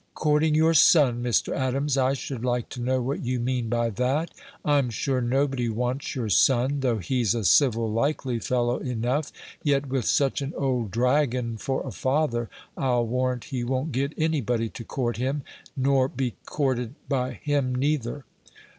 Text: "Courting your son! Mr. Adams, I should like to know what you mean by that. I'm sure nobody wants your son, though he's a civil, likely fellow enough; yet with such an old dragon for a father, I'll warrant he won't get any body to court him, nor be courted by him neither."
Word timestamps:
"Courting 0.15 0.55
your 0.55 0.73
son! 0.73 1.21
Mr. 1.21 1.53
Adams, 1.55 1.95
I 1.95 2.13
should 2.13 2.43
like 2.43 2.69
to 2.69 2.81
know 2.81 3.03
what 3.03 3.23
you 3.23 3.39
mean 3.39 3.69
by 3.69 3.91
that. 3.91 4.31
I'm 4.65 4.89
sure 4.89 5.21
nobody 5.21 5.69
wants 5.69 6.15
your 6.15 6.27
son, 6.29 6.79
though 6.79 6.97
he's 6.97 7.35
a 7.35 7.43
civil, 7.43 7.87
likely 7.87 8.39
fellow 8.39 8.79
enough; 8.79 9.31
yet 9.61 9.89
with 9.89 10.05
such 10.05 10.41
an 10.41 10.55
old 10.57 10.89
dragon 10.89 11.55
for 11.57 11.85
a 11.85 11.91
father, 11.91 12.49
I'll 12.75 13.05
warrant 13.05 13.43
he 13.53 13.63
won't 13.63 13.91
get 13.91 14.13
any 14.17 14.41
body 14.41 14.69
to 14.69 14.83
court 14.83 15.17
him, 15.17 15.43
nor 15.77 16.07
be 16.07 16.33
courted 16.47 16.95
by 17.07 17.33
him 17.33 17.75
neither." 17.75 18.25